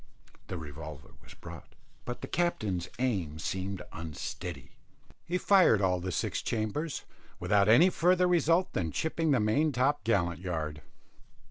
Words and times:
The 0.47 0.57
revolver 0.57 1.11
was 1.21 1.35
brought, 1.35 1.75
but 2.05 2.21
the 2.21 2.27
captain's 2.27 2.89
aim 2.97 3.37
seemed 3.37 3.83
unsteady; 3.93 4.71
he 5.27 5.37
fired 5.37 5.79
all 5.79 5.99
the 5.99 6.11
six 6.11 6.41
chambers, 6.41 7.03
without 7.39 7.69
any 7.69 7.91
further 7.91 8.27
result 8.27 8.73
than 8.73 8.91
chipping 8.91 9.29
the 9.29 9.39
main 9.39 9.71
top 9.71 10.03
gallant 10.03 10.39
yard. 10.41 10.81